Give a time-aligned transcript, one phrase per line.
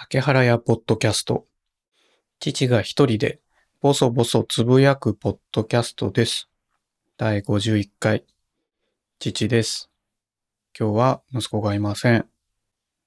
[0.00, 1.44] 竹原屋ポッドキャスト。
[2.38, 3.40] 父が一人で
[3.80, 6.48] ボソボソつぶやくポッドキャストです。
[7.16, 8.24] 第51回。
[9.18, 9.90] 父です。
[10.78, 12.26] 今日は息子がいません。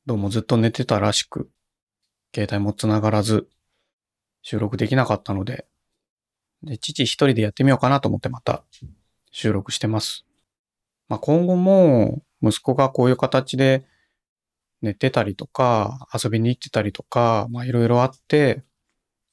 [0.06, 1.50] どうもずっと寝てたらしく、
[2.36, 3.48] 携帯も繋がらず、
[4.42, 5.66] 収録できなかったので、
[6.62, 8.66] で父一人でやってみようかなと思ってまた
[9.32, 10.26] 収録してます。
[11.08, 13.86] まあ、今後も息子がこういう形で
[14.82, 18.64] 寝てたりとか、遊びに行ってたりとか、まあいろいろあって、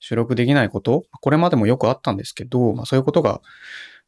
[0.01, 3.41] 収録できないこと、これまでもよくあったんですけど、まあそういうことが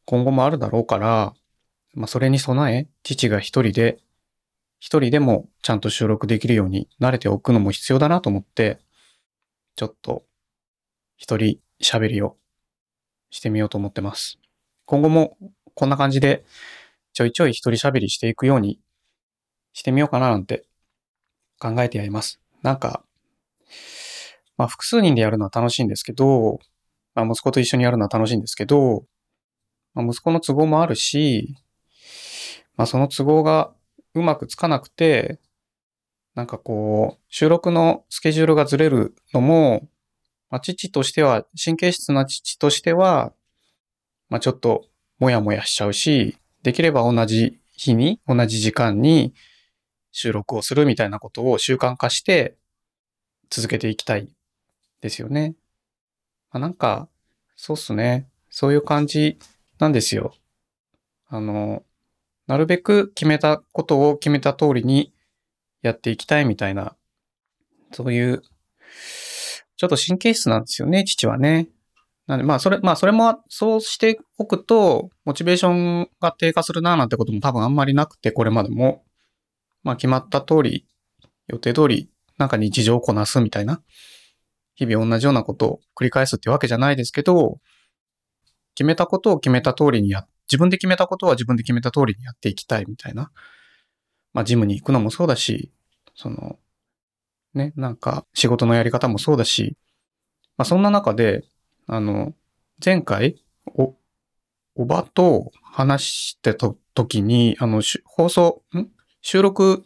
[0.04, 1.34] 今後もあるだろうから、
[1.94, 3.98] まあそれに備え、父が一人で、
[4.78, 8.78] 一人でもちゃんと収録できるように慣れておくのも必要だなと思って、
[9.76, 10.24] ちょっと
[11.16, 12.36] 一人喋りを
[13.30, 14.38] してみようと思ってます。
[14.86, 15.36] 今後も
[15.74, 16.44] こんな感じで
[17.12, 18.80] ちょいちょい一人喋りしていくように
[19.72, 20.64] してみようかななんて
[21.60, 22.40] 考えてやります。
[22.62, 23.04] なんか、
[24.56, 26.58] まあ複数人でやるのは楽しいんですけど、
[27.14, 29.04] まあ息子と一緒にやるのは楽しいんですけど、
[29.94, 31.54] まあ息子の都合もあるし、
[32.76, 33.72] まあその都合が
[34.14, 35.38] うまくつかなくて、
[36.34, 39.88] なんかこう、収録のスケジュールがずれるのも、
[40.48, 43.32] まあ父としては、神経質な父としては、
[44.28, 44.86] まあちょっと
[45.18, 49.34] もやもやしちゃうし、できれば同じ日に、同じ時間に
[50.12, 52.56] 収録をするみたいなことを習慣化して
[53.48, 54.28] 続けていきたい
[55.00, 55.54] ですよね。
[56.50, 57.08] まあ、なんか、
[57.56, 58.28] そうっすね。
[58.50, 59.38] そういう感じ
[59.78, 60.34] なんですよ。
[61.28, 61.84] あの、
[62.46, 65.12] なるべく決めたことを決めた通りに
[65.82, 66.96] やっていきたいみたいな、
[67.92, 68.42] そういう、
[69.76, 71.68] ちょっと神経質なんですよね、父はね。
[72.26, 79.04] なんで、まあ、それ、まあ、それも、そうしておくと、モチベーションが低下するな、なんてことも多分あんまりなくて、これまでも。
[79.82, 80.86] まあ、決まった通り、
[81.48, 83.82] 予定通り、なんか日常をこなすみたいな。
[84.74, 87.58] 日々同じようなことを繰り返すってわけじゃないですけど、
[88.74, 93.30] 決めたことを決めた通りにや、自分で決めたことは自分で決めた通りにやっていきたいみたいな。
[94.32, 95.70] まあ、ジムに行くのもそうだし、
[96.14, 96.58] その、
[97.52, 99.76] ね、なんか仕事のやり方もそうだし、
[100.56, 101.44] まあ、そんな中で、
[101.86, 102.34] あの、
[102.82, 103.42] 前回、
[103.74, 103.96] お、
[104.76, 108.86] おばと話してた時に、あの、放送、ん？
[109.22, 109.84] 収録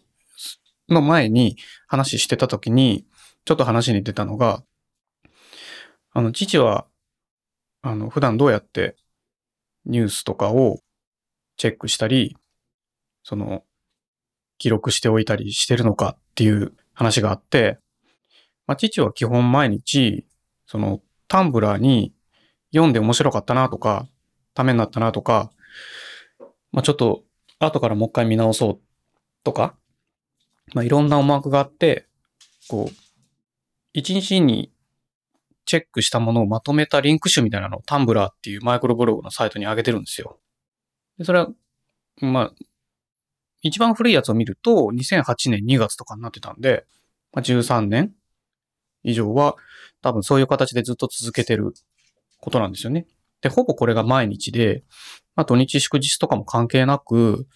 [0.88, 1.56] の前に
[1.86, 3.06] 話してた時に、
[3.44, 4.62] ちょっと話に出たのが、
[6.12, 6.86] あの、父は、
[7.82, 8.96] あの、普段どうやって
[9.84, 10.80] ニュースとかを
[11.56, 12.36] チェックしたり、
[13.22, 13.64] その、
[14.58, 17.78] 記録しておいたりしてるのかっていう話があって、
[18.66, 20.26] まあ、父は基本毎日、
[20.66, 22.14] その、タンブラーに
[22.72, 24.06] 読んで面白かったなとか、
[24.54, 25.50] ためになったなとか、
[26.70, 27.24] まあ、ちょっと
[27.58, 28.78] 後からもう一回見直そうっ
[29.44, 29.76] とか、
[30.74, 32.06] まあ、いろんな思惑があって、
[32.68, 32.94] こう、
[33.92, 34.72] 一日に
[35.66, 40.40] チェックしたものをまとめたリンク集みたいなのをタンブラーっていうマイクロブログのサイトに上げてるんですよ。
[41.18, 41.48] で、それは、
[42.20, 42.52] まあ、
[43.62, 46.84] 一番古いやつを見ると2008年2月とかになってたんで、
[47.32, 48.12] まあ、13年
[49.04, 49.56] 以上は
[50.02, 51.72] 多分そういう形でずっと続けてる
[52.40, 53.06] ことなんですよね。
[53.40, 54.84] で、ほぼこれが毎日で、
[55.34, 57.46] まあ土日祝日とかも関係なく、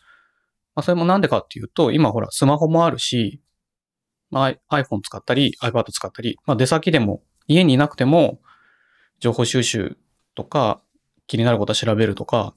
[0.79, 3.43] まあそれもなんでかっていうと、今ほらスマホもあるし、
[4.31, 8.39] まあ iPhone 使ったり iPad 使ったり、まあ出先でも家にいなくても
[9.19, 9.97] 情報収集
[10.37, 10.81] とか
[11.27, 12.55] 気になることは調べるとか、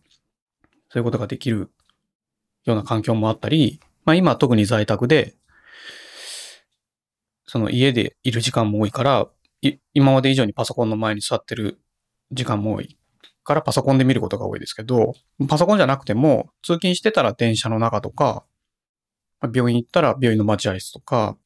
[0.89, 1.71] そういうことができる
[2.65, 5.35] ような環境もあったり、まあ今特に在宅で、
[7.47, 9.27] その家でいる時間も多いから、
[9.95, 11.81] 今まで以上にパソコンの前に座ってる
[12.31, 12.99] 時間も多い。
[13.43, 15.13] からパソコンで見ることが多いですけど、
[15.47, 18.43] パソコンじゃなくても通勤してたら電車の中とか、
[19.53, 21.37] 病院行ったら病院の待合室とか、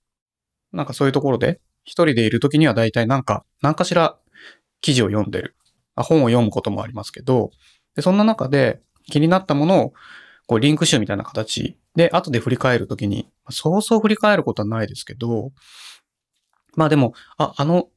[0.73, 4.17] なんかそういうところで一人でいる時には大体なんか、何かしら
[4.81, 5.55] 記事を読んでる。
[5.95, 7.51] 本を読むこともありますけど、
[7.95, 9.93] でそんな中で気になったものを
[10.47, 15.51] こうリンク集みたいな形で後で振り返るときに、そうそう振り返ることはないですけど、
[16.75, 17.87] まあでも、あ、あの、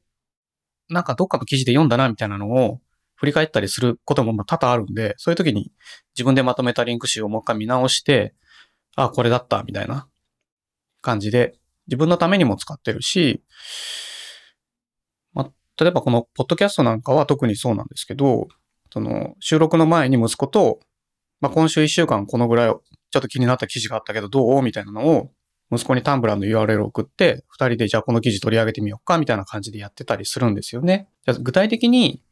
[0.87, 2.79] なんかどっかの記事で読んだなみたいなのを
[3.19, 5.73] 振り返ったりすることも多々あるんで、そういう時に
[6.15, 8.33] 自分でまとめたリンク集をもう一回見直して、
[8.95, 10.07] あ、これだったみたいな
[11.01, 11.55] 感じで
[11.87, 13.43] 自分のためにも使ってるし、
[15.33, 18.47] まあ、例えばこのポッドキャストなんかは特にそうなんですけど、
[18.93, 20.79] その収録の前に息子と、
[21.41, 22.81] まあ、今週一週間このぐらいちょ
[23.19, 25.31] っと気になった記事があったけどどうみたいなのを
[25.71, 31.09] 息子にタンブラーの URL を送って、二人でじゃあこの記事取り上げてみようかみたいな感じでやってたりするんですよね。
[31.25, 32.23] じゃあ具体的に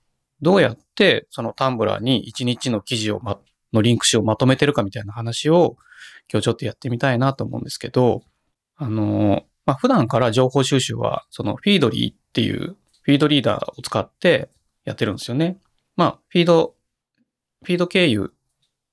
[0.41, 3.39] どうやってそのタンブラーに一日の記事をま、
[3.73, 5.77] のリンク集をまとめてるかみたいな話を
[6.31, 8.23] 今日ちょっとやってみたいなと思うんですけど、
[8.75, 14.49] あの、まあ普段から情報収集は、その Feedly っていうフィードリーダーを使って
[14.83, 15.57] やってるんですよね。
[15.95, 16.75] まあ、フィード、
[17.63, 18.33] フィード経由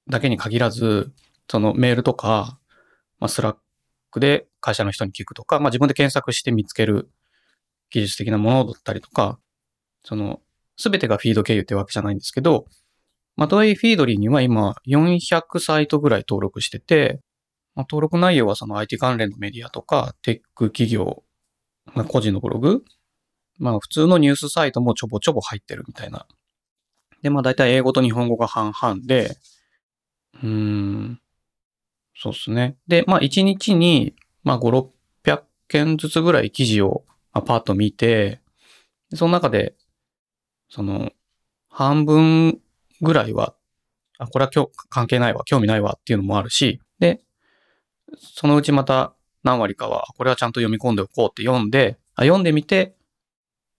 [0.09, 1.13] だけに限らず、
[1.51, 2.59] そのメールとか、
[3.19, 7.11] まあ、 Slack で会社の人に聞くとか、まあ、自分で検索して見つける
[7.91, 9.39] 技術的なものだったりとか、
[10.05, 10.41] その、
[10.77, 12.67] すべてがフィード経由ってわけじゃないんですけど、
[13.37, 17.21] まあ、とはいえフィードリーには今400サイトぐらい登録してて、
[17.75, 21.25] まあ、登録内容はその IT 関連のメディアとか、テック企業、
[21.95, 22.85] まあ、個人のブログ、
[23.59, 26.27] まあ普通のニュースサイトもちょぼちょぼ入ってるみたいな。
[27.23, 29.37] で、まあ大体英語と日本語が半々で、
[30.43, 31.21] うーん、
[32.17, 32.77] そうですね。
[32.87, 34.91] で、まあ1日に、まあ5、
[35.25, 38.41] 600件ずつぐらい記事を、まあ、パッと見て、
[39.15, 39.75] その中で、
[40.75, 41.13] その、
[41.69, 42.59] 半分
[43.01, 43.55] ぐらいは、
[44.19, 47.21] あ、これは今日関係ないわ、興味ないわっていうのもあるし、で、
[48.19, 52.97] そのうちまた何割かは、これはちゃんと読み込んでおこうって読んで、あ読んでみて、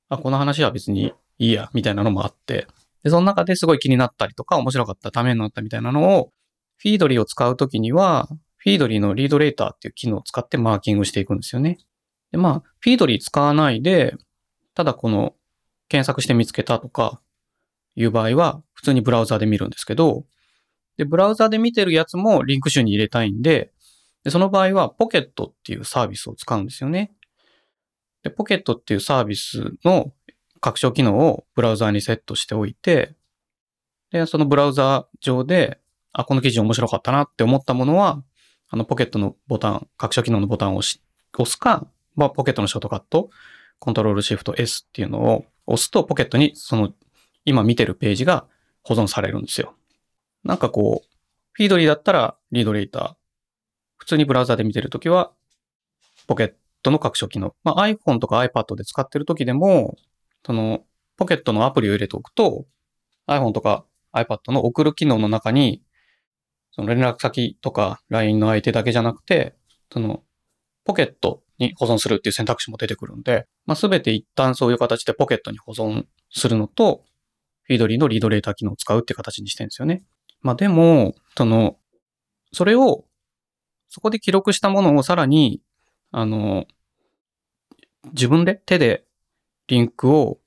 [0.08, 2.66] あ、この話は別にいいや、みたいなのもあって、
[3.04, 6.32] で、その中ですごい気になったりとか、面白かった、ためになったみたいなのを、
[6.78, 11.78] Feedly を使うときには、 Feedlyの Read Later っていう機能を使ってマーキングしていくんですよね。
[12.32, 14.16] で、まあ、 Feedly 使わないで、
[14.76, 15.36] ただこの
[15.88, 17.22] 検索して見つけたとか
[17.96, 20.26] いう場合は、普通にブラウザで見るんですけど、
[20.98, 23.72] で、ブラウザで見てるやつもリンク集に入れたいんで、
[24.24, 27.12] でその場合はポケットっていうサービスを使うんですよね。
[28.24, 30.12] で、ポケットっていうサービスの
[30.62, 33.16] 拡張機能をブラウザーにセットしておいて、
[34.12, 35.80] で、そのブラウザ上で、
[36.12, 38.24] あ、この記事面白かったなって思ったものは、
[38.70, 41.02] あの、ポケットのボタン、拡張機能のボタンを押し
[41.38, 43.30] 押すか、まあ、ポケットのショートカット、
[43.80, 46.94] コントロールシフト S っていうのを押すと、ポケットにその、
[47.44, 48.48] 今見てるページが
[48.84, 49.76] 保存されるんですよ。
[50.44, 51.08] なんかこう、
[51.54, 53.16] フィードリーだったらリードレーター、
[53.98, 55.32] 普通にブラウザで見てるときは、
[56.28, 56.54] ポケッ
[56.84, 57.56] トの拡張機能。
[57.64, 59.96] まあ、iPhone とか iPad で使ってる時でも、
[60.46, 60.86] その、
[61.18, 62.66] ポケットのアプリを入れておくと、
[63.28, 65.82] iPhone とか iPad の送る機能の中に、
[66.72, 69.56] その連絡先とか LINE の相手だけじゃなくて、
[69.92, 70.24] その、
[70.84, 77.04] ポケットに保存するっていう選択肢も出てくるんで、まあ、すべて一旦そういう形でポケットに保存するのと、
[77.64, 80.04] フィードリーのリードレーター機能を使うっていう形にしてるんですよね。
[80.42, 81.78] まあでも、その、
[82.54, 83.06] それを、
[83.90, 85.62] そこで記録したものをさらに
[86.18, 86.66] あの、
[88.14, 89.04] 自分で手で
[89.68, 90.40] リンクを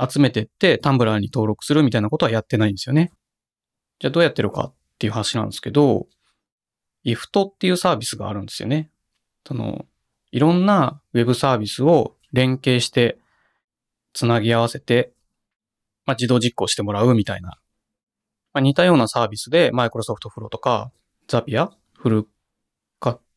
[0.00, 3.10] 集めてってタンブラーに登録するみたいなことはやってないんですよね。
[3.98, 6.06] じゃあどうやってるかっていう話なんですけど、
[7.04, 8.92] IFT っていうサービスがあるんですよね。
[9.44, 9.84] その、
[10.30, 13.18] いろんなウェブサービスを連携して
[14.12, 15.12] つなぎ合わせて、
[16.04, 17.58] まあ、自動実行してもらうみたいな。
[18.52, 20.90] まあ、似たようなサービスで、マイクロソフトフローとか、
[21.28, 22.28] ザピア、フル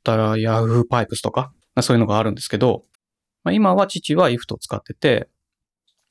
[0.01, 2.83] ったら Yahoo Pipes とか、そういうのがあるんですけど、
[3.43, 5.29] まあ、今は父は IFT を使ってて、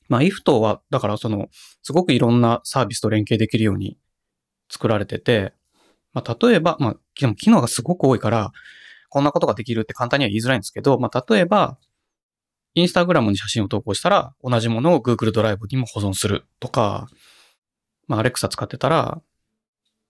[0.07, 1.49] まあ IFT は、だからその、
[1.83, 3.97] すごくいろんなサービスと連携できるように
[4.69, 5.53] 作られてて、
[6.13, 8.51] まあ例えば、まあ、機能がすごく多いから、
[9.11, 11.77] こんなことができるって簡単には言いづらいんですけど、まあ例えば、
[12.75, 17.07] インスタグラムに写真を投稿したら、同じものを Google ドライブにも保存するとか、
[18.07, 19.21] まあ Alexa 使ってたら、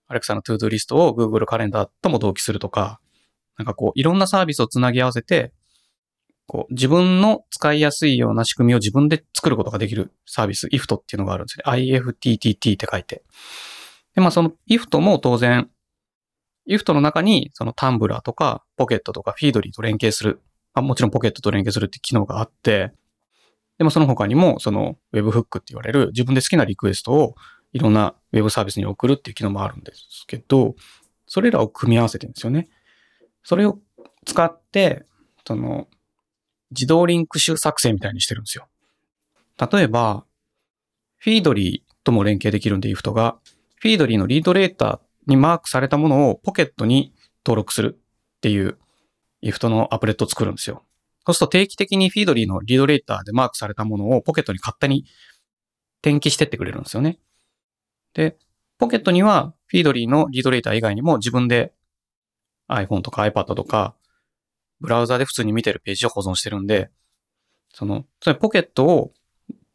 [0.07, 2.99] Alexa の ToDo リストを Google カレンダーとも同期するとか、
[3.57, 5.51] なんかこう、いろんなサービスをつなぎ合わせて、
[6.45, 11.63] こう、自分の使いやすいような仕組みを自分で作ることができるサービス、IFT っていうのがあるんですね。
[11.65, 13.23] IFTTT って書いて。
[14.13, 15.69] で、まあその IFT も当然、
[16.67, 20.41] IFT の中にそのタンブラーとかポケットとかフィードリーと連携する。
[20.73, 22.91] あ、もちろんポケットと連携するって機能があって、
[23.77, 27.35] でもその他にもその Webhook って言われる自分で好きなリクエストを
[27.73, 30.75] いろんな Web サービスに送るっていう機能もあるんですけど、
[31.25, 32.67] それらを組み合わせてるんですよね。
[33.43, 33.79] それを
[34.25, 35.05] 使って、
[35.47, 35.87] その、
[36.71, 38.67] 自動リンク集作成みたいにしてるんですよ。
[39.71, 40.25] 例えば、
[41.17, 43.37] フィードリーとも連携できるんで、イフトが、
[43.75, 47.13] フィードリーのリードレーターにマークされたものをポケットに
[47.45, 48.77] 登録するっていう
[49.41, 50.83] IFTTT のアプレットを作るんですよ。
[51.25, 55.05] そうすると定期的に Feedlyの Read Later でマークされたものをポケットに勝手に
[56.01, 57.19] 転記してってくれるんですよね。
[58.13, 58.37] で、
[58.79, 61.73] ポケットには Feedlyの Read Later 以外にも自分で
[62.67, 63.95] iPhone とか iPad とか、
[64.79, 66.89] ブラウザで普通に見てるページを保存してるんで、
[67.73, 69.13] その、つまりポケットを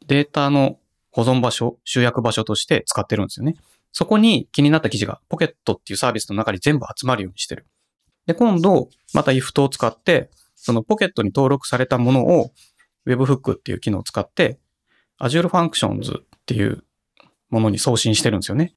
[0.06, 0.78] データの
[1.10, 3.56] 保存場所、集約場所として使ってるんですよね。
[3.98, 7.66] そこに気になった記事がポケットっていうサービスの中に全部集まるようにしてる。
[8.26, 12.50] で、今度、また IFT を使って、そのポケットに登録されたものを
[13.06, 14.60] Webhook っていう機能を使って、
[15.18, 16.84] Azure Functions っていう
[17.48, 18.74] ものに送信してるんですよね。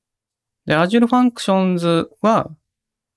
[0.66, 2.50] で、Azure Functions は、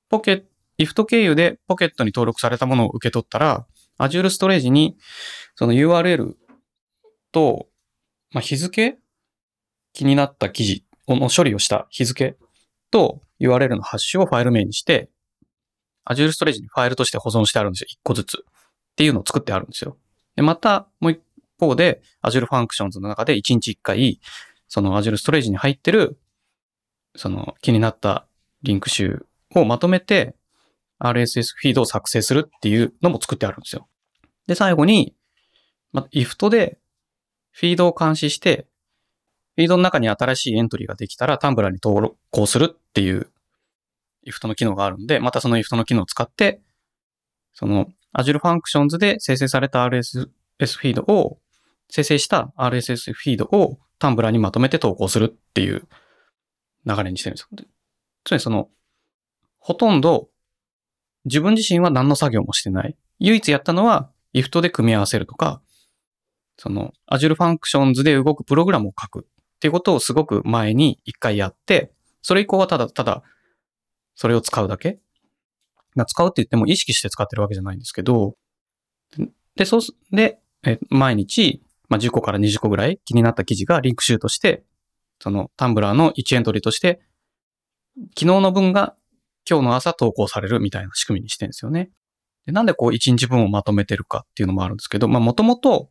[0.08, 0.46] ポケット
[0.80, 3.64] IFT 経由でポケットに登録されたものを受け取ったら、
[4.00, 4.96] Azure Storage に
[5.54, 6.32] その URL
[7.30, 7.68] と、
[8.32, 8.96] まあ、日付？
[9.92, 12.36] 気になった記事この処理をした日付
[12.90, 15.10] と URL のハッシュをファイル名にして、
[16.08, 17.86] Azure Storage にファイルとして保存してあるんですよ。
[17.90, 18.38] 一個ずつ。
[18.38, 19.98] っていうのを作ってあるんですよ。
[20.36, 21.20] で、また、もう一
[21.60, 24.20] 方で Azure Functions の中で1日1回、
[24.68, 26.18] その Azure Storage に入ってる、
[27.14, 28.26] その気になった
[28.62, 30.34] リンク集をまとめて
[30.98, 33.86] RSS フィードを作成するっていうのも作ってあるんですよ。
[34.46, 35.14] で、最後に、
[35.92, 36.78] ま、IFT で
[37.50, 38.66] フィードを監視して、
[39.56, 43.28] フィードの中に新しいエントリーができたらタンブラーに登録するっていう
[44.26, 46.60] IFT の機能があるんで、またその IFT の機能を使って、
[47.52, 51.38] その Azure Functions で生成された RSS フィードを、
[51.90, 55.86] 生成した RSS フィードをタンブラーにまとめて投稿するっていう
[56.86, 57.66] 流れにしてるんですよ。
[58.24, 58.68] つまりその、
[59.58, 60.28] ほとんど
[61.24, 62.96] 自分自身は何の作業もしてない。
[63.18, 65.60] 唯一やったのは IFT で組み合わせるとか、
[66.56, 69.26] その Azure Functions で動くプログラムを書く
[69.62, 73.22] っていうことをすごく前に一回やって、それ以降はただただ
[74.16, 74.98] それを使うだけ？
[76.08, 78.34] 使うって言っても意識して使ってるわけじゃないんですけど、
[79.54, 84.64] で、そうす、で、え毎日、まあ、10個から20個ぐらい気になった記事がリンク集として、
[85.20, 87.00] そのタンブラーの1エントリーとして、
[88.18, 88.96] 昨日の分が
[89.48, 91.90] 今日の朝投稿されるみたいな仕組みにしてるんですよね。
[92.46, 95.88] でなんでこう1日分をまとめてるかっていうのもあるんですけど、まあもともと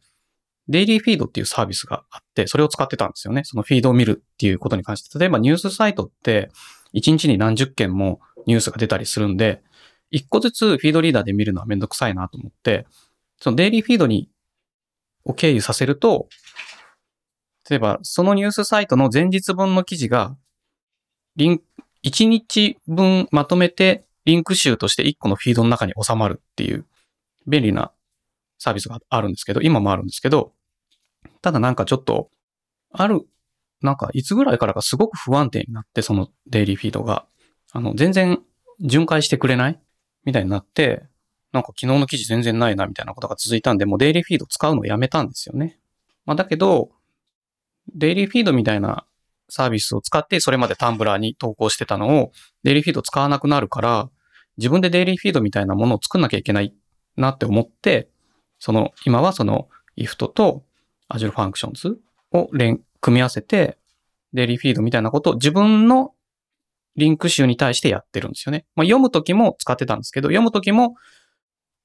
[0.72, 3.42] デイリーフィードっていうサービスがあって、それを使ってたんですよね。
[3.44, 5.20] そのフィードを見るっていうことに関して。
[5.20, 6.50] 例えばニュースサイトって
[6.94, 9.62] 1日に何十件もニュースが出たりするんで、
[10.12, 12.88] 1個ずつフィードリーダーで見るのはめんどくさいなと思って、
[13.38, 14.30] そのデイリーフィードに
[15.26, 16.28] を経由させると、
[17.70, 20.36] 例えばそのニュースサイトの前日分の記事が
[21.36, 21.62] リン
[22.04, 26.86] 1日分まとめてリンク集として1個のフィードの中に収まるっていう
[27.48, 27.92] 便利な
[28.58, 30.54] サービスがあるんですけど、今もあるんですけど、
[31.42, 32.30] ただなんかちょっと、
[32.92, 33.22] ある、
[33.82, 37.26] なんかいつぐらいからかすごく不安定になって、そのデイリーフィードが、
[37.72, 38.40] あの、全然
[38.80, 39.80] 巡回してくれない
[40.26, 41.04] みたいになって、
[41.52, 45.80] なんか昨日の記事全然ないなみたいなことが続いたんで、もうデイリーフィード使うのをやめたんですよね。
[46.26, 46.92] まあだけど、
[47.94, 49.06] デイリーフィードみたいな
[49.50, 52.32] サービスを使ってそれまでタンブラーに投稿してたのを
[52.64, 54.10] デイリーフィード使わなくなるから、
[54.58, 56.74] 自分でデイリーフィードみたいなものを作んなきゃいけない
[57.18, 58.10] なって思って、
[58.60, 60.64] その、今はその IFT と
[61.14, 61.96] Azure Functions
[62.32, 63.78] を連、組み合わせて、
[64.34, 66.14] デイリーフィードみたいなことを自分の
[66.96, 68.66] リンク集に対してやってるんですよね。
[68.76, 70.96] まあ、読むときも使ってたんですけど、読むときも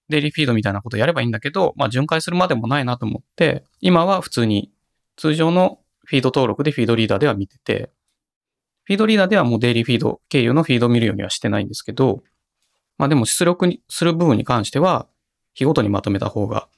[0.08, 4.70] デイリーフィードみたいなことやればいいんだけど、まあ、巡回するまでもないなと思って、今は普通に
[5.16, 7.90] 通常のフィード登録でフィードリーダーでは見てて、
[8.84, 12.22] フィードリーダーではもうデイリーフィード経由のフィードを見るようにはしてないんですけど、
[12.98, 15.08] まあでも出力にする部分に関しては、
[15.54, 16.68] 日ごとにまとめた方が、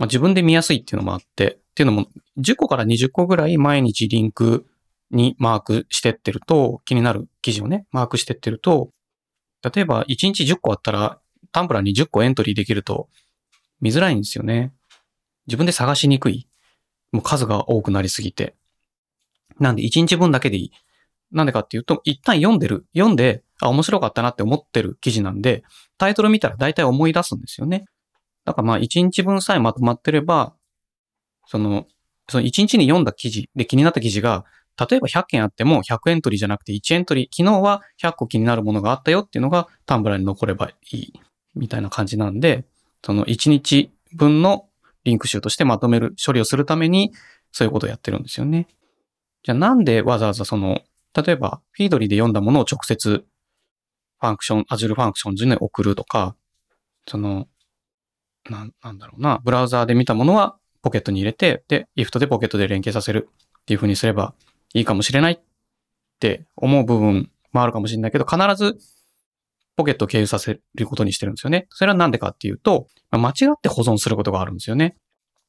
[0.00, 2.06] まあ自分で見やすいっていうのもあって、っていうのも
[2.38, 4.66] 10個から20個ぐらい毎日リンク
[5.10, 8.90] にマークしてってると、気になる記事をね、マークしてってると、
[9.62, 11.20] 例えば1日10個あったら、
[11.52, 13.08] タンブラーに10個エントリーできると
[13.82, 14.72] 見づらいんですよね。
[15.46, 16.48] 自分で探しにくい。
[17.12, 18.54] もう数が多くなりすぎて。
[19.58, 20.72] なんで1日分だけでいい。
[21.30, 22.86] なんでかっていうと、一旦読んでる。
[22.94, 25.62] 読んで、あ、面白かったなって思ってる記事なんで、
[25.98, 27.84] タイトル見たら大体思い出すんですよね。
[28.44, 30.54] だからまあ1日分さえまとまってれば、
[31.46, 31.86] その、
[32.28, 34.44] その1日に読んだ記事で気になった記事が、
[34.78, 41.12] 例えば100件あっても100エントリーじゃなくて1エントリー、昨日は100個気になるものがあったよっていうのがタンブラーに残ればいい
[41.54, 42.64] みたいな感じなんで、
[43.04, 44.66] その1日分の
[45.04, 47.12] リンク集としてまとめる処理をするために、
[47.52, 48.68] そういうことをやってるんですよね。
[49.42, 50.82] じゃあなんでわざわざその、
[51.14, 53.24] 例えば、フィードリーで読んだものを直接、
[54.20, 56.36] ファンクション、Azure Functions に送るとか、
[57.08, 57.48] その、
[58.50, 63.28] なん、なんだろうな、ブラウザーで見たものはポケットに入れて、で、IFT でポケットで連携させる
[63.60, 64.34] っていう風にすれば
[64.74, 65.40] いいかもしれないっ
[66.18, 68.78] て思う部分もあるかもしれないけど、必ず
[69.76, 71.66] ポケットを経由させることにしてるんですよね。
[71.70, 74.96] それはなんでかっていうと、間違って保存することがあるんですよね。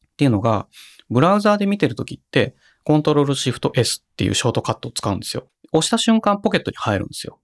[0.07, 0.67] っていうのが、
[1.09, 5.47] ブラウザーで見てるときって、コントロールシフト S っていうショートカットを使うんですよ。
[5.73, 7.39] 押した瞬間ポケットに入るんですよ。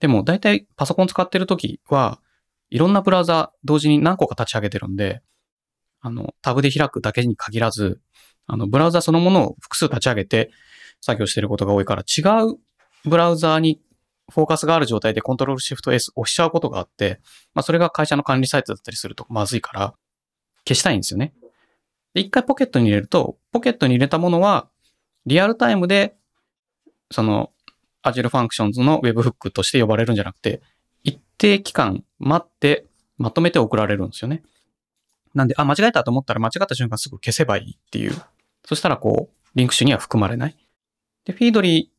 [0.00, 2.20] でも大体パソコン使ってるときは、
[2.70, 5.22] いろんなブラウザ同時に何個か立ち上げてるんで、
[6.00, 8.00] あの、タブで開くだけに限らず、
[8.46, 10.50] あの、ブラウザそのものを複数立ち上げて
[11.00, 12.58] 作業してることが多いから、違う
[13.04, 13.80] ブラウザに
[14.32, 17.20] フォーカスがある状態でコントロールシフト S 押しちゃうことがあって、
[17.54, 19.94] まあそれが会社の管理サイトだったりするとまずいから
[20.66, 21.32] 消したいんですよね。
[22.14, 24.68] で、一回ポケットに入れると、ポケットに入れたものは
[25.26, 26.14] リアルタイムで
[27.10, 27.52] その
[28.02, 30.60] Azure Functions の Webhook として呼ばれるんじゃなくて、
[31.38, 32.84] 定期間待って
[33.16, 34.42] まとめて送られるんですよね。
[35.34, 38.12] なんで、あ、間違えたと思ったら間違った瞬間すぐ消せばいいっていう。
[38.64, 40.56] そしたらこう、リンク集には含まれない。
[41.24, 41.92] で、フィードリ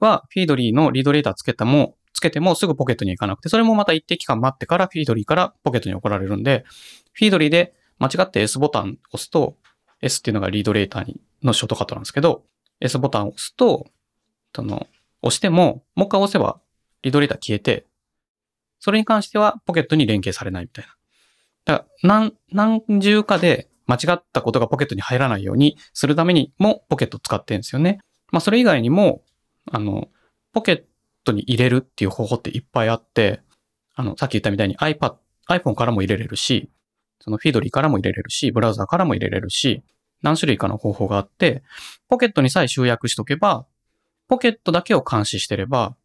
[0.00, 6.64] ーは、フィードリーのリードレーターつけたも、つけてもすぐポケットに行かなくて、それもまた一定期間待ってからフィードリーからポケットに送られるんで、
[7.12, 9.56] フィードリーで間違って S ボタン押すと、
[10.00, 12.44] S っていうのがリードレーターにのショートカットなんですけど、
[12.80, 13.86] S ボタンを押すと、
[14.54, 14.86] その、
[15.22, 16.60] 押しても、もう一回押せば
[17.02, 17.86] リードレーター消えて、
[18.84, 20.94] それに関してはポケットに連携されないみたいな。
[21.64, 22.08] だから
[22.52, 28.00] 何、何重かで間違ったことがポケットに入らないようにするためにもポケット使ってるんですよね。
[28.30, 29.22] まあそれ以外にも、
[29.72, 30.08] あの、
[30.52, 30.82] ポケッ
[31.24, 33.40] トに入れるっていう方法っていっぱいあって、
[33.94, 35.14] あの、さっき言ったみたいに iPad、
[35.48, 36.68] iPhone からも入れれるし、
[37.20, 39.82] そのフィードリーからも入れれるし、ブラウザーからも入れれるし、
[40.20, 41.62] 何種類かの方法があって、
[42.10, 43.64] ポケットにさえ集約しとけば、
[44.28, 45.96] ポケットだけを監視してれば、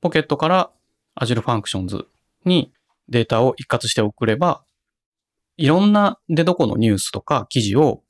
[0.00, 0.70] ポケットから
[1.20, 2.06] Azure Functions
[2.44, 2.72] に
[3.08, 4.64] データを一括して送れば、
[5.56, 8.02] いろんな出どこのニュースとか記事を、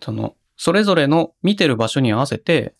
[0.00, 2.74] その、それぞれの見てる場所に合わせて、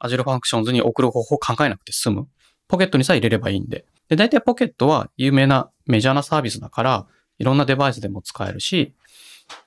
[0.00, 2.28] Azure Functions に送る方法を考えなくて済む。
[2.68, 3.86] ポケットにさえ入れればいいんで。
[4.08, 7.06] で、大体ポケットは有名なメジャーなサービスだから、
[7.38, 8.94] いろんなデバイスでも使えるし、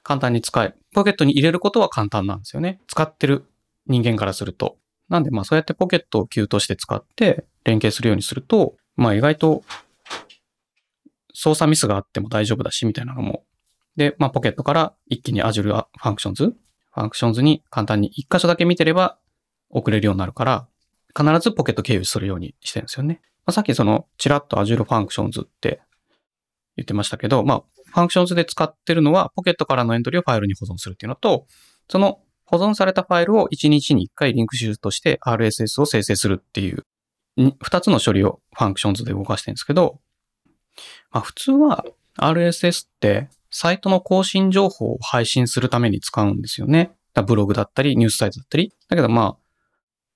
[0.03, 2.79] 簡単に使え、ポケットに入れることは簡単なんですよね。
[2.87, 3.45] 使ってる
[3.87, 4.77] 人間からすると。
[5.09, 9.63] なんでまあそうやってポケットを Q として使って連携するようにすると、まあ意外と
[11.41, 13.45] 操作ミスがあっても大丈夫だし、みたいなのも。
[13.95, 16.51] で、まあ、ポケットから一気に Azure Functions、
[16.93, 19.17] Functions に簡単に一箇所だけ見てれば
[19.69, 20.67] 送れるようになるから、
[21.17, 23.21] 必ずポケット経由するようにしてるんですよね。
[23.45, 25.79] まあ、さっきその、ちらっと Azure Functions って
[26.75, 27.63] 言ってましたけど、ま
[27.95, 31.47] あ、Functions で使ってるのは、ポケットからのエントリーをファイルに保存するっていうのと、
[31.89, 36.83] その保存されたファイルを1日に1回リンク集として RSS を生成するっていう、
[37.37, 40.01] 2つの処理を Functions で動かしてるんですけど、
[41.11, 41.85] まあ、普通は
[42.17, 46.91] RSS ってサイトの更新情報を配信するために使うんですよね。
[47.23, 48.73] ブログだったり、ニュースサイトだったり。
[48.87, 49.37] だけどまあ、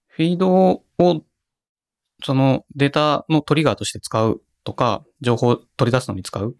[0.08, 0.84] フィードを
[2.24, 6.56] そのデータのトリガーとして使うとか、情報を取り出すのに使うっ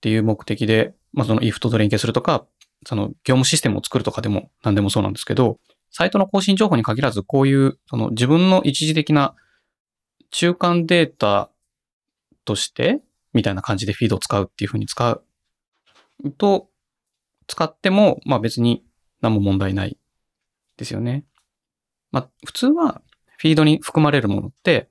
[0.00, 2.46] ていう目的で、まあその IF と連携するとか、
[2.86, 5.58] その業務システムを作るとかでも何でもそうなんですけど、
[5.90, 9.34] サイトの更新情報に限らずこういうその自分の一時的な
[10.30, 11.50] 中間データ
[12.44, 13.00] として、
[13.32, 15.24] みたいな感じでフィードを使うっていう風に使う
[16.38, 16.68] と、
[17.46, 18.84] 使っても、まあ別に
[19.20, 19.98] 何も問題ない
[20.76, 21.24] ですよね。
[22.10, 23.02] まあ普通は
[23.38, 24.88] フィードに含まれるものって、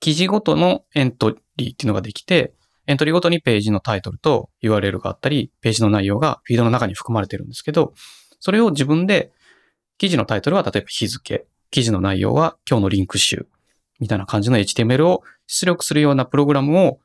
[0.00, 2.54] 記事ごとのエントリーっていうのができて、
[2.86, 7.94] エントリーごとにページのタイトルと URL があったり、ページの内容がフィードの中に含まれてるんですけど、
[8.38, 9.32] それを自分で、
[9.98, 13.48] 記事のタイトルは例えば日付、記事の内容は今日のリンク集、
[13.98, 17.00] みたいな感じの HTML を出力するようなプログラムを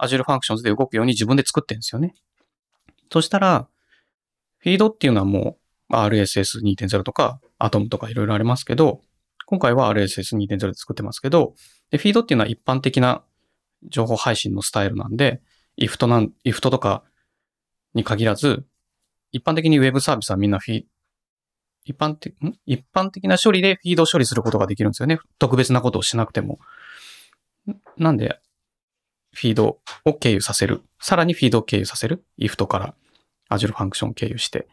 [0.00, 2.14] Azure Functions で動くように自分で作ってるんですよね。
[3.10, 3.68] そしたら、
[4.58, 5.58] フィードっていうのはも
[5.90, 9.00] う RSS2.0 とか Atom とかいろいろありますけど、
[9.46, 11.54] 今回は RSS2.0 で作ってますけど、
[11.90, 13.22] で、フィードっていうのは一般的な
[13.88, 15.42] 情報配信のスタイルなんで、
[15.78, 17.02] IFT なん、IFT とか
[17.94, 18.64] に限らず、
[19.32, 20.84] 一般的に Web サービスはみんなフィ
[21.84, 22.54] 一般的、ん？
[22.66, 25.18] 一般的な処理でフィード処理することができるんですよね。
[25.38, 26.58] 特別なことをしなくても。
[27.96, 28.40] なんで、
[29.32, 30.82] フィードを経由させる。
[31.00, 32.24] さらにフィードを経由させる。
[32.38, 32.94] IFT から
[33.50, 34.68] Azure Function を経由して、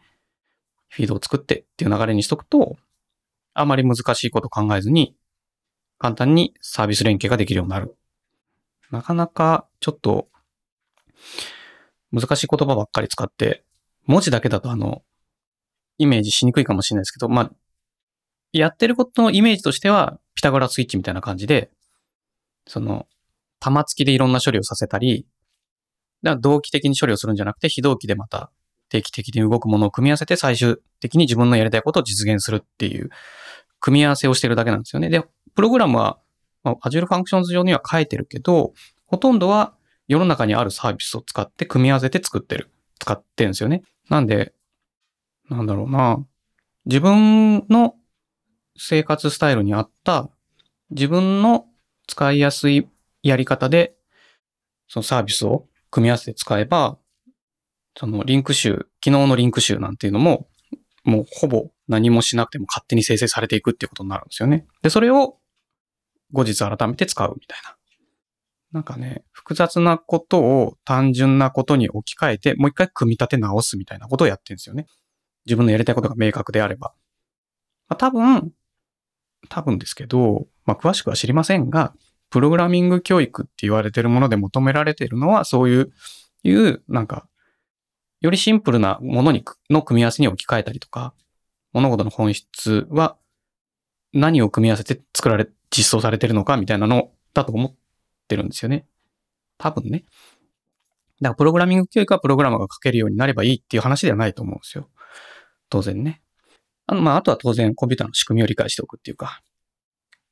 [0.88, 2.76] フィードを作ってっていう流れにしとくと、
[3.54, 5.16] あまり難しいこと考えずに、
[5.98, 7.96] 簡単にサービス連携ができるようになる。
[8.90, 10.28] なかなかちょっと
[12.12, 13.64] 難しい言葉ばっかり使って、
[14.06, 15.02] 文字だけだとあの、
[16.00, 17.50] イメージしにくいかもしれないですけど、まあ、
[18.52, 21.70] やってることのイメージとしては、ピタゴラスイッチみたいな感じで、
[22.66, 23.06] その、
[23.60, 25.26] 玉付きでいろんな処理をさせたり、
[26.22, 28.50] だから同期的に処理をするんじゃなくて、非同期でまた
[28.88, 33.10] 定期的に動くものを組み合わせて最終的に自分のやりたいことを実現するっていう
[33.78, 35.10] 組み合わせをしてるだけなんですよね。
[35.10, 35.22] で、
[35.54, 36.18] プログラムは、
[36.64, 38.72] まあ、Azure Functions 上には書いてるけど、
[39.04, 39.74] ほとんどは
[40.08, 42.70] 世の中にあるサービスを使って組み合わせて作ってる。
[42.98, 43.82] 使ってるんですよね。
[44.08, 44.52] なんで、
[45.50, 46.24] なんだろうな。
[46.86, 47.96] 自分の
[48.76, 50.30] 生活スタイルに合った
[50.90, 51.66] 自分の
[52.06, 52.88] 使いやすい
[53.22, 53.94] やり方で、
[54.88, 56.98] そのサービスを組み合わせて使えば、
[57.96, 60.48] そのリンク集、昨日のリンク集なんていうのも、
[61.04, 64.66] もうほぼ何もしなくても勝手に生成されていくっていうことになるんですよね。
[64.82, 65.38] で、それを
[66.32, 67.76] 後日改めて使うみたいな。
[68.72, 74.86] なんかね、複雑なことを単純なことに置き換えて、もう一回組み立て直すみたいなことをやってるんですよね。
[75.46, 76.92] 自分のやりたいことが明確であれば。
[77.88, 78.52] まあ、多分、
[79.48, 81.94] 多分ですけど、まあ、詳しくは知りませんが、
[82.30, 85.92] プログラミング教育って言われてるもので求められているのは、そういう、
[86.44, 87.26] いう、なんか、
[88.20, 91.14] よりシンプルなものに、の組み合わせに置き換えたりとか、
[91.72, 93.16] 物事の本質は
[94.12, 97.74] 何を組み合わせて作られ、実装されてるのかみたいなのだと思っ
[98.28, 98.86] てるんですよね。
[99.58, 100.04] 多分ね。
[101.20, 104.88] だからプログラミング教育はプログラマーが書けるようになればいいっていう話ではないと思うんですよ。
[105.70, 106.20] 当然ね。
[106.86, 109.40] あの、まあ、あとは当然コンピューターの仕組みを理解しておくっていうか、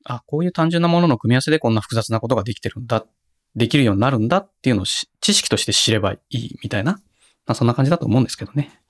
[0.04, 3.06] あ、こういう単純なものの組み合わせでこんな複雑なことができてるんだ、
[3.54, 7.00] できるようになるんだっていうのを知識として知ればいいみたいな、ま
[7.52, 8.80] あ、そんな感じだと思うんですけどね。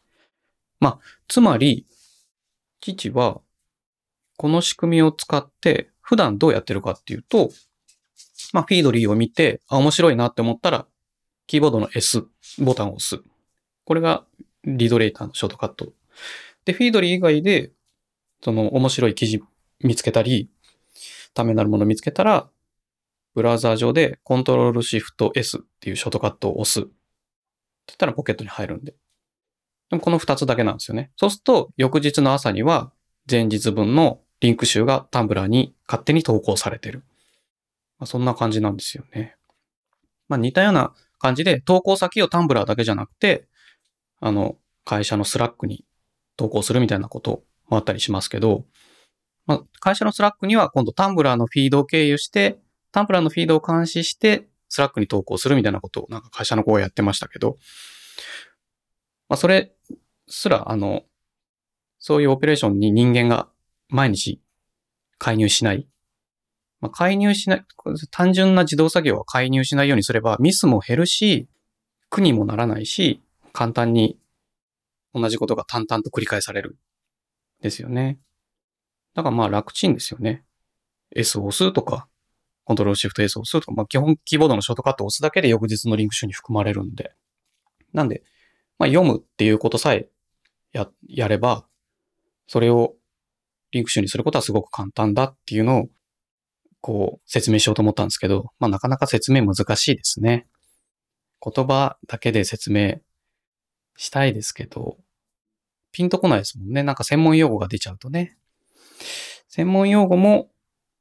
[0.80, 1.87] まあ、つまり、
[2.80, 3.40] 父は、
[4.37, 7.50] この仕組みを使って普段どうやってるかっていうと、
[8.52, 10.87] まあ、フィードリーを見て、あ、面白いなって思ったら、
[11.46, 12.24] キーボードの S
[12.58, 13.22] ボタンを押す。
[13.84, 14.24] これが
[14.64, 15.92] リドレーターのショートカット。
[16.64, 17.72] で、フィードリー以外で、
[18.42, 19.42] その面白い記事
[19.81, 20.50] 見つけたり、
[21.35, 22.48] ためになるもの見つけたら、
[23.35, 26.81] ブラウザー上でコントロールシフト S っていうショートカットを押す。
[26.81, 26.88] って
[27.88, 28.94] 言ったらポケットに入るんで。
[29.90, 31.11] でもこの二つだけなんですよね。
[31.16, 32.92] そうすると、翌日の朝には、
[33.31, 37.04] 前日分のリンク集がタンブラーに勝手に投稿されてる。
[37.98, 39.37] まあ、そんな感じなんですよね。
[40.28, 43.48] まあ似たような感じで投稿先を Tumblr だけじゃなくて、
[44.20, 45.85] あの、会社の Slack に
[46.38, 48.64] 投稿するみたいなこともあったりしますけど、
[49.44, 52.59] まあ、会社の Slack には今度 Tumblr のフィードを経由して、
[52.92, 57.59] Tumblr のフィードを監視して、 Slack に投稿するみたいなことをなんか会社の子がやってましたけど、
[59.29, 59.72] まあ、それ
[60.29, 61.03] すら、あの、
[61.98, 63.48] そういうオペレーションに人間が
[63.88, 64.40] 毎日
[65.18, 65.88] 介入しない。
[66.81, 67.64] まあ、介入しない、
[68.11, 71.48] 単純な自動作業は介入しないようにすればミスも減るし、
[72.11, 73.22] 苦にもならないし、
[73.53, 74.18] 簡単に
[75.20, 76.78] 同じことが淡々と繰り返される。
[77.61, 78.18] ですよね。
[79.14, 80.44] だからまあ楽ちんですよね。
[81.14, 82.09] S を押すとか、
[82.64, 87.12] コントロールシフト S を押すとか、まあ基本キーボードのショートカットを押すだけで翌日のリンク集に含まれるんで。
[87.92, 88.22] なんで、
[88.78, 90.09] まあ読むっていうことさえ
[90.72, 91.66] や、やれば、
[92.46, 92.94] それを
[93.72, 95.88] リンク集にすることはすごく簡単だっていうのを、
[96.81, 100.46] こう、説明しようと思ったんですけど、まあなかなか説明難しいですね。
[101.42, 103.00] 言葉だけで説明
[103.96, 104.98] したいですけど、
[105.92, 106.83] ピンとこないですもんね。
[106.83, 108.37] なんか専門用語が出ちゃうとね。
[109.48, 110.51] 専門用語も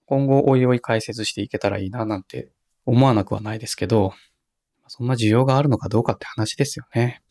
[0.05, 2.51] 今後おいおい解説していけたらいいななんて
[2.85, 4.13] 思わなくはないですけど、
[4.87, 7.21] そんな需要があるのかどうかって話ですよね。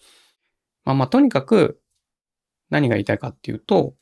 [0.84, 1.80] まあまあとにかく
[2.70, 3.94] 何が言いたいかっていうと、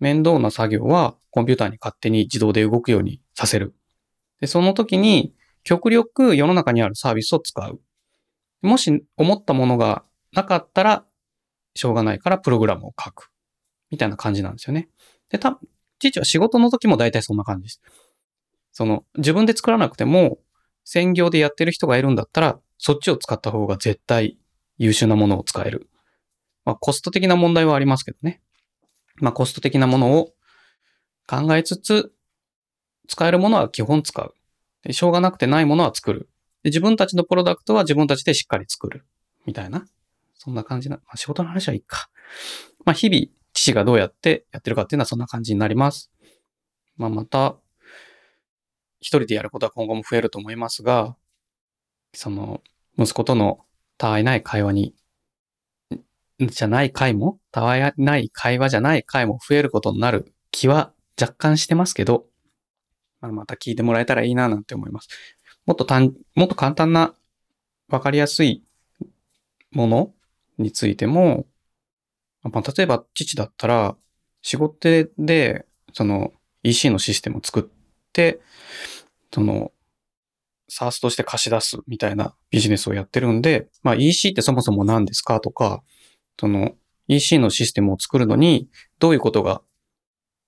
[0.00, 3.74] 面倒な作業はコンピューターに勝手に自動で動くようにさせる。
[4.40, 7.80] で、その時に極力世の中にあるサービスを使う。
[8.62, 11.06] もし思ったものがなかったら、
[11.74, 13.30] しょうがないからプログラムを書く。
[13.90, 14.88] みたいな感じなんですよね。
[15.30, 15.58] で、た、
[15.98, 17.82] 父は仕事の時も大体そんな感じです。
[18.72, 20.38] その、自分で作らなくても、
[20.84, 24.38] 専業でやってる人がいるんだったら、そっちを使った方が絶対
[24.78, 25.88] 優秀なものを使える。
[26.64, 28.40] まあ、コスト的な問題はありますけどね。
[29.16, 30.32] まあ、コスト的なものを
[31.28, 32.12] 考えつつ、
[33.08, 34.34] 使えるものは基本使う。
[34.82, 36.28] でしょうがなくてないものは作る
[36.62, 36.70] で。
[36.70, 39.04] 自分たちのプロダクトは自分たちでしっかり作る。
[39.46, 39.84] みたいな。
[40.44, 42.10] そんな感じな、まあ、仕事の話はいいか。
[42.84, 46.10] まあ、日々、父がどうやってやってるかっていうのはそんな感じになります。
[46.96, 47.56] まあ、また、
[48.98, 51.16] 一人でやることは今後も増えると思いますが、
[52.12, 52.60] その、
[52.98, 53.60] 息子との
[53.98, 54.96] たわいない会話に、
[56.40, 62.26] じゃない回も、たわいない会話じゃない回も増えることになる気は若干してますけど、
[63.20, 65.08] まあ、また聞いてもらえたらいいななんて思います。
[65.66, 67.14] もっと単、もっと簡単な、
[67.88, 68.64] わかりやすい
[69.70, 70.12] もの
[70.62, 71.46] についても、
[72.42, 73.96] まあ、例えば父だったら、
[74.42, 77.64] 仕事で、その EC のシステムを作っ
[78.12, 78.40] て、
[79.32, 79.72] その、
[80.68, 85.82] サースとして貸し出すみたいなビジネスをやってるんで、まあ EC ってそもそも何ですかとか、
[86.40, 86.72] その
[87.08, 89.60] EC のシステムを作るのにどういうことが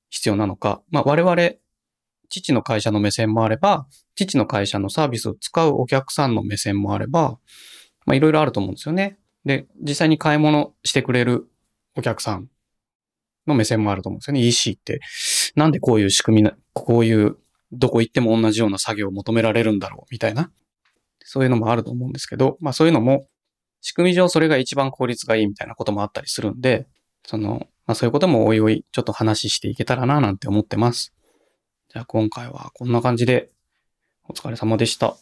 [0.09, 0.83] 必要なのか。
[0.90, 1.37] まあ我々、
[2.31, 7.38] 父の会社の目線もあれば、父の会社のサービスを使うお客さんの目線もあれば、
[8.07, 9.18] まあいろいろあると思うんですよね。
[9.44, 11.48] で、実際に買い物してくれる
[11.96, 12.48] お客さん
[13.46, 14.40] の目線もあると思うんですよね。
[14.40, 15.00] EC って、
[15.54, 17.37] なんでこういう仕組みな、こういう、
[17.72, 20.50] どこ行っても同じような作業を求められるんだろう、みたいな。
[21.24, 23.26] そういうのもあると思うんですけど、まあそういうのも、
[23.80, 26.87] 仕組み上それが一番効率がいいみたいなこともあったりするんで、
[27.26, 31.12] その、まあそういうこともおいおいちょっと話していけたらななんて思ってます。
[31.88, 33.50] じゃあ今回はこんな感じで
[34.28, 35.16] お疲れ様でした。